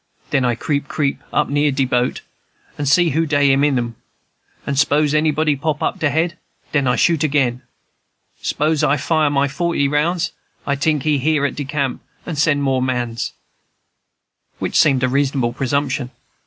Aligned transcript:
Den 0.31 0.43
I 0.43 0.55
creep 0.55 0.87
creep 0.87 1.21
up 1.31 1.47
near 1.47 1.69
de 1.71 1.85
boat, 1.85 2.21
and 2.75 2.89
see 2.89 3.11
who 3.11 3.27
dey 3.27 3.51
in 3.51 3.63
'em; 3.63 3.95
and 4.65 4.79
s'pose 4.79 5.13
anybody 5.13 5.55
pop 5.55 5.83
up 5.83 6.01
he 6.01 6.07
head, 6.07 6.39
den 6.71 6.87
I 6.87 6.95
shoot 6.95 7.23
again. 7.23 7.61
S'pose 8.41 8.83
I 8.83 8.97
fire 8.97 9.29
my 9.29 9.47
forty 9.47 9.87
rounds. 9.87 10.31
I 10.65 10.75
tink 10.75 11.03
he 11.03 11.19
hear 11.19 11.45
at 11.45 11.53
de 11.53 11.65
camp 11.65 12.01
and 12.25 12.35
send 12.35 12.63
more 12.63 12.81
mans," 12.81 13.33
which 14.57 14.75
seemed 14.75 15.03
a 15.03 15.07
reasonable 15.07 15.53
presumption. 15.53 16.09